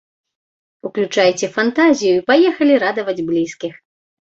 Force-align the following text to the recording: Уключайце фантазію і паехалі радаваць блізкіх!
Уключайце 0.89 1.51
фантазію 1.59 2.13
і 2.17 2.25
паехалі 2.33 2.83
радаваць 2.89 3.21
блізкіх! 3.33 3.73